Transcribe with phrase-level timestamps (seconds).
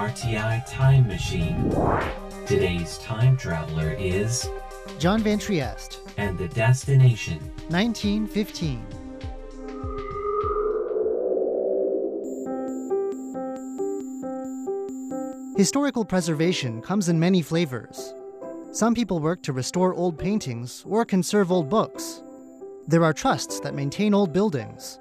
[0.00, 1.70] RTI Time Machine.
[2.46, 4.48] Today's time traveler is,
[4.98, 7.38] John Van Trieste, and the destination
[7.68, 8.82] 1915.
[15.58, 18.14] Historical preservation comes in many flavors.
[18.72, 22.22] Some people work to restore old paintings or conserve old books.
[22.88, 24.98] There are trusts that maintain old buildings.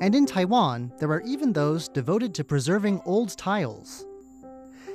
[0.00, 4.06] And in Taiwan, there are even those devoted to preserving old tiles.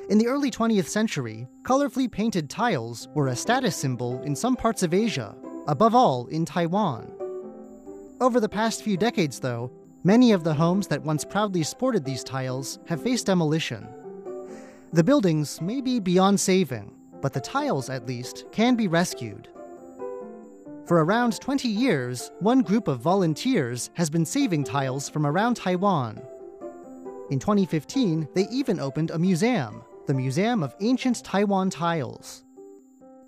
[0.09, 4.81] In the early 20th century, colorfully painted tiles were a status symbol in some parts
[4.81, 5.35] of Asia,
[5.67, 7.11] above all in Taiwan.
[8.21, 9.69] Over the past few decades, though,
[10.05, 13.85] many of the homes that once proudly sported these tiles have faced demolition.
[14.93, 19.49] The buildings may be beyond saving, but the tiles, at least, can be rescued.
[20.85, 26.21] For around 20 years, one group of volunteers has been saving tiles from around Taiwan.
[27.29, 32.45] In 2015, they even opened a museum, the Museum of Ancient Taiwan Tiles.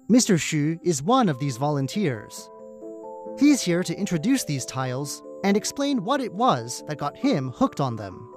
[0.09, 0.35] Mr.
[0.35, 2.49] Xu is one of these volunteers.
[3.37, 7.81] He's here to introduce these tiles and explain what it was that got him hooked
[7.81, 8.33] on them.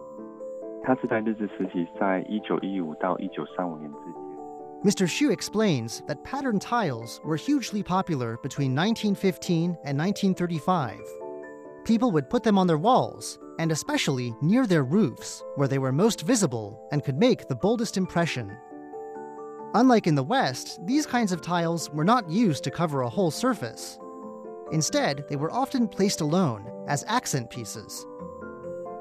[4.84, 5.06] Mr.
[5.06, 10.98] Xu explains that pattern tiles were hugely popular between 1915 and 1935.
[11.84, 15.91] People would put them on their walls and especially near their roofs, where they were
[15.91, 18.55] most visible and could make the boldest impression.
[19.73, 23.31] Unlike in the West, these kinds of tiles were not used to cover a whole
[23.31, 23.99] surface.
[24.71, 28.05] Instead, they were often placed alone as accent pieces.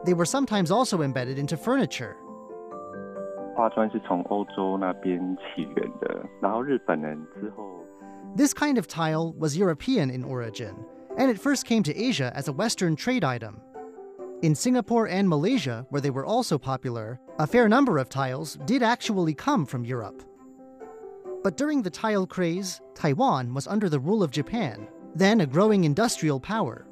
[0.05, 2.17] They were sometimes also embedded into furniture.
[3.57, 7.65] 花砖是从欧洲那边起源的，然后日本人之后
[8.37, 10.75] This kind of tile was European in origin,
[11.17, 13.63] and it first came to Asia as a Western trade item.
[14.42, 18.82] In Singapore and Malaysia, where they were also popular, a fair number of tiles did
[18.82, 20.24] actually come from Europe.
[21.44, 25.84] But during the tile craze, Taiwan was under the rule of Japan, then a growing
[25.84, 26.88] industrial power.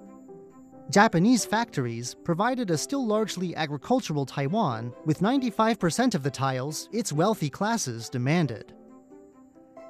[0.91, 7.50] Japanese factories provided a still largely agricultural Taiwan with 95% of the tiles its wealthy
[7.50, 8.74] classes demanded.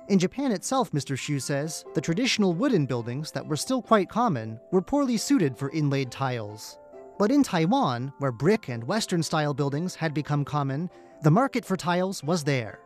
[0.07, 1.17] In Japan itself, Mr.
[1.17, 5.69] Xu says, the traditional wooden buildings that were still quite common were poorly suited for
[5.71, 6.78] inlaid tiles.
[7.18, 10.88] But in Taiwan, where brick and Western style buildings had become common,
[11.22, 12.78] the market for tiles was there.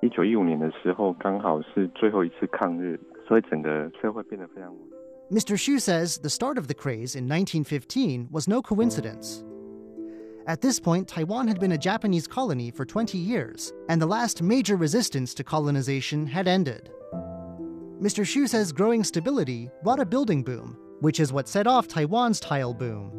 [0.00, 4.80] 一九一五年的时候，刚好是最后一次抗日，所以整个社会变得非常稳。
[5.30, 5.56] Mr.
[5.56, 9.44] Xu says the start of the craze in 1915 was no coincidence.
[10.44, 14.42] At this point, Taiwan had been a Japanese colony for 20 years, and the last
[14.42, 16.90] major resistance to colonization had ended.
[18.00, 18.24] Mr.
[18.24, 22.73] Xu says growing stability brought a building boom, which is what set off Taiwan's tile
[22.73, 23.11] boom.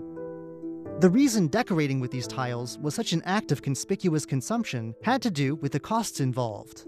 [1.00, 5.30] The reason decorating with these tiles was such an act of conspicuous consumption had to
[5.30, 6.86] do with the costs involved.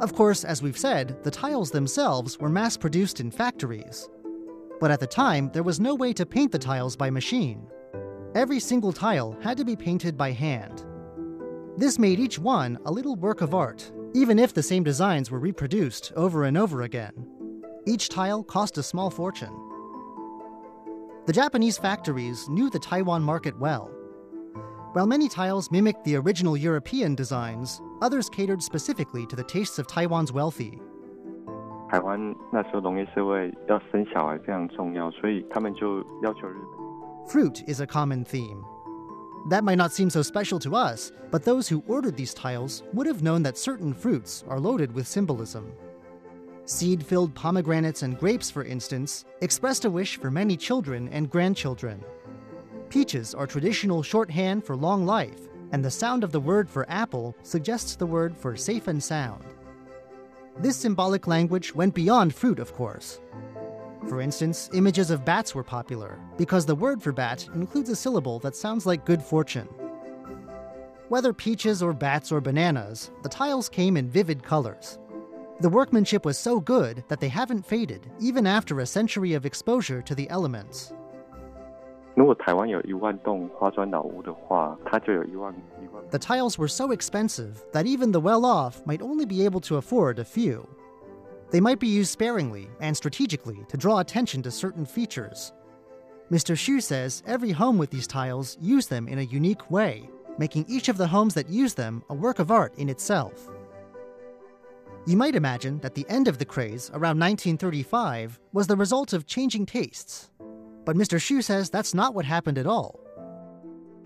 [0.00, 4.08] Of course, as we've said, the tiles themselves were mass produced in factories.
[4.78, 7.66] But at the time, there was no way to paint the tiles by machine.
[8.36, 10.84] Every single tile had to be painted by hand.
[11.76, 15.39] This made each one a little work of art even if the same designs were
[15.39, 17.13] reproduced over and over again.
[17.85, 19.53] Each tile cost a small fortune.
[21.25, 23.89] The Japanese factories knew the Taiwan market well.
[24.93, 29.87] While many tiles mimicked the original European designs, others catered specifically to the tastes of
[29.87, 30.81] Taiwan's wealthy.
[31.89, 38.63] 台湾那时候农业社会要生小孩非常重要，所以他们就要求日本 Fruit is a common theme.
[39.48, 43.06] That might not seem so special to us, but those who ordered these tiles would
[43.06, 45.72] have known that certain fruits are loaded with symbolism.
[46.64, 52.02] Seed filled pomegranates and grapes, for instance, expressed a wish for many children and grandchildren.
[52.88, 57.36] Peaches are traditional shorthand for long life, and the sound of the word for apple
[57.44, 59.44] suggests the word for safe and sound.
[60.58, 63.20] This symbolic language went beyond fruit, of course.
[64.07, 68.39] For instance, images of bats were popular because the word for bat includes a syllable
[68.39, 69.67] that sounds like good fortune.
[71.09, 74.97] Whether peaches or bats or bananas, the tiles came in vivid colors.
[75.59, 80.01] The workmanship was so good that they haven't faded, even after a century of exposure
[80.01, 80.93] to the elements.
[82.15, 86.03] 如果台湾有一万栋花砖老屋的话，它就有一万一万。
[86.09, 89.77] The tiles were so expensive that even the well off might only be able to
[89.77, 90.65] afford a few.
[91.51, 95.53] They might be used sparingly and strategically to draw attention to certain features.
[96.31, 96.55] Mr.
[96.55, 100.87] Xu says every home with these tiles used them in a unique way, making each
[100.87, 103.49] of the homes that use them a work of art in itself.
[105.05, 109.25] You might imagine that the end of the craze, around 1935, was the result of
[109.25, 110.29] changing tastes.
[110.85, 111.17] But Mr.
[111.19, 112.99] Xu says that's not what happened at all.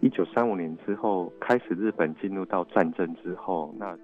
[0.02, 3.98] 一九三五年之后，开始日本进入到战争之后，那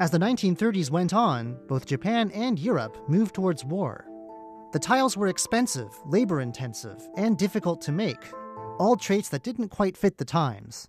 [0.00, 4.06] As the 1930s went on, both Japan and Europe moved towards war.
[4.72, 8.32] The tiles were expensive, labor intensive, and difficult to make,
[8.78, 10.88] all traits that didn't quite fit the times.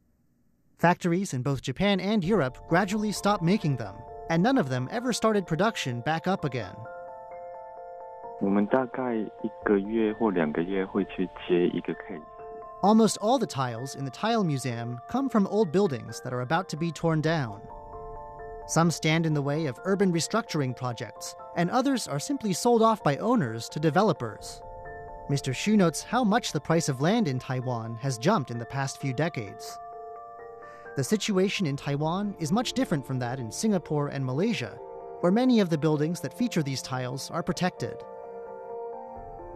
[0.80, 3.96] Factories in both Japan and Europe gradually stopped making them,
[4.30, 6.76] and none of them ever started production back up again.
[8.42, 12.22] 我们大概一个月或两个月会去接一个 case。
[12.82, 16.68] Almost all the tiles in the Tile Museum come from old buildings that are about
[16.70, 17.62] to be torn down.
[18.71, 23.03] Some stand in the way of urban restructuring projects, and others are simply sold off
[23.03, 24.63] by owners to developers.
[25.29, 25.53] Mr.
[25.53, 29.01] Xu notes how much the price of land in Taiwan has jumped in the past
[29.01, 29.77] few decades.
[30.97, 34.79] The situation in Taiwan is much different from that in Singapore and Malaysia,
[35.19, 37.97] where many of the buildings that feature these tiles are protected.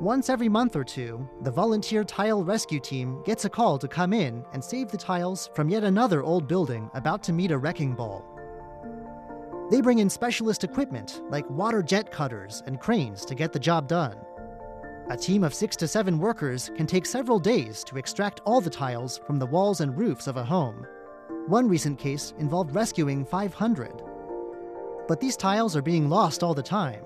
[0.01, 4.13] Once every month or two, the volunteer tile rescue team gets a call to come
[4.13, 7.95] in and save the tiles from yet another old building about to meet a wrecking
[7.95, 8.34] ball.
[9.71, 13.89] They bring in specialist equipment like water jet cutters and cranes to get the job
[13.89, 14.17] done.
[15.11, 18.71] A team of six to seven workers can take several days to extract all the
[18.71, 20.87] tiles from the walls and roofs of a home.
[21.47, 24.03] One recent case involved rescuing 500.
[25.09, 27.03] But these tiles are being lost all the time.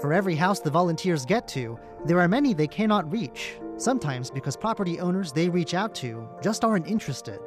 [0.00, 4.56] For every house the volunteers get to, there are many they cannot reach, sometimes because
[4.56, 7.40] property owners they reach out to just aren't interested.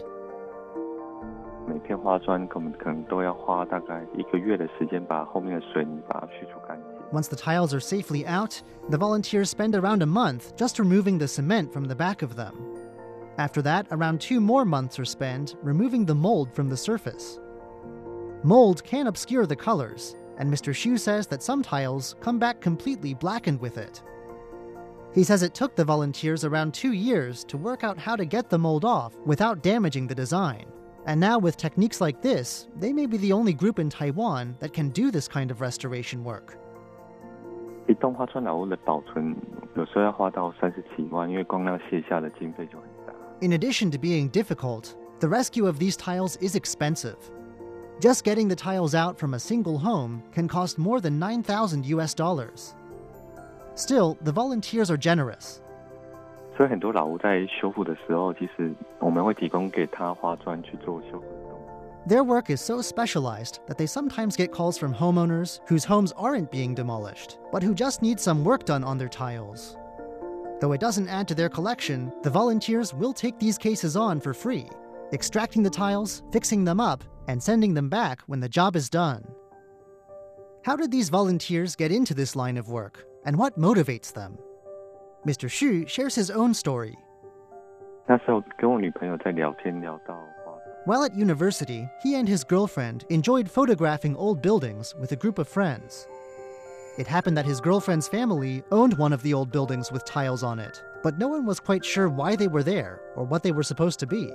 [1.82, 6.86] 每片花砖，我们可能都要花大概一个月的时间，把后面的水泥把它去除干净。
[7.12, 11.26] Once the tiles are safely out, the volunteers spend around a month just removing the
[11.26, 12.52] cement from the back of them.
[13.36, 17.38] After that, around two more months are spent removing the mold from the surface.
[18.42, 20.72] Mold can obscure the colors, and Mr.
[20.72, 24.02] Xu says that some tiles come back completely blackened with it.
[25.14, 28.50] He says it took the volunteers around two years to work out how to get
[28.50, 30.66] the mold off without damaging the design.
[31.06, 34.74] And now, with techniques like this, they may be the only group in Taiwan that
[34.74, 36.58] can do this kind of restoration work.
[37.86, 39.34] 一栋花砖老屋的保存，
[39.74, 43.14] 有时候要花到三十几万，因为光那卸下的经费就很大。
[43.40, 47.16] In addition to being difficult, the rescue of these tiles is expensive.
[48.00, 52.14] Just getting the tiles out from a single home can cost more than 9,000 US
[52.14, 52.74] dollars.
[53.74, 55.62] Still, the volunteers are generous.
[56.56, 61.58] 所以很多老屋在修复的时候，其实我们会提供给他花砖去做修复的动作。
[62.08, 66.50] Their work is so specialized that they sometimes get calls from homeowners whose homes aren't
[66.50, 69.76] being demolished, but who just need some work done on their tiles.
[70.60, 74.34] Though it doesn't add to their collection, the volunteers will take these cases on for
[74.34, 74.68] free,
[75.12, 79.22] extracting the tiles, fixing them up, and sending them back when the job is done.
[80.64, 84.36] How did these volunteers get into this line of work, and what motivates them?
[85.25, 85.47] Mr.
[85.47, 86.97] Xu shares his own story.
[90.85, 95.47] While at university, he and his girlfriend enjoyed photographing old buildings with a group of
[95.47, 96.07] friends.
[96.97, 100.59] It happened that his girlfriend's family owned one of the old buildings with tiles on
[100.59, 103.63] it, but no one was quite sure why they were there or what they were
[103.63, 104.29] supposed to be.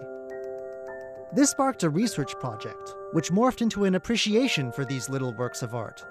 [1.34, 5.74] This sparked a research project, which morphed into an appreciation for these little works of
[5.74, 6.02] art.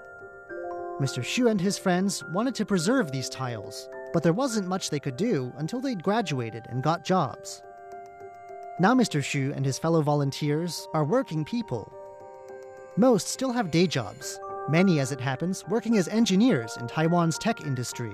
[1.00, 1.20] Mr.
[1.20, 5.16] Xu and his friends wanted to preserve these tiles but there wasn't much they could
[5.16, 7.62] do until they'd graduated and got jobs.
[8.80, 9.20] Now, Mr.
[9.20, 11.92] Xu and his fellow volunteers are working people.
[12.96, 17.60] Most still have day jobs, many, as it happens, working as engineers in Taiwan's tech
[17.62, 18.12] industry.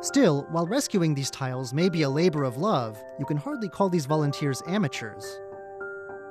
[0.00, 3.88] Still, while rescuing these tiles may be a labor of love, you can hardly call
[3.88, 5.24] these volunteers amateurs.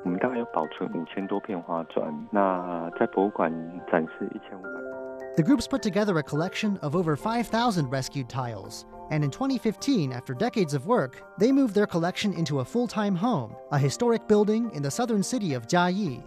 [0.03, 3.51] 我们大概有保存五千多片花砖，那在博物馆
[3.91, 5.00] 展示一千五百。
[5.38, 10.73] The groups put together a collection of over 5,000 rescued tiles, and in 2015, after decades
[10.73, 14.83] of work, they moved their collection into a full time home, a historic building in
[14.83, 16.21] the southern city of Jiayi.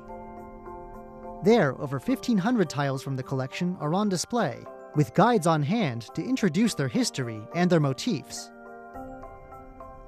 [1.45, 6.25] There, over 1,500 tiles from the collection are on display, with guides on hand to
[6.25, 8.51] introduce their history and their motifs.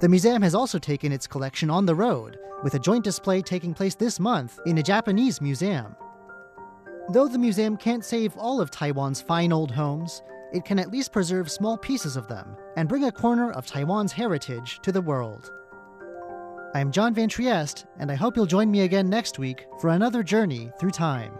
[0.00, 3.75] The museum has also taken its collection on the road, with a joint display taking
[3.75, 5.95] place this month in a Japanese museum.
[7.09, 10.23] Though the museum can't save all of Taiwan's fine old homes,
[10.53, 14.11] it can at least preserve small pieces of them and bring a corner of Taiwan's
[14.11, 15.53] heritage to the world.
[16.75, 20.25] I'm John Van Trieste, and I hope you'll join me again next week for another
[20.25, 21.33] journey through time.